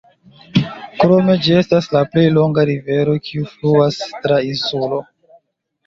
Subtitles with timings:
[1.01, 5.05] Krome ĝi estas la plej longa rivero kiu fluas tra insulo.